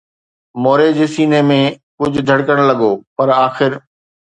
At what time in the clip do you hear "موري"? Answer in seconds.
0.63-0.87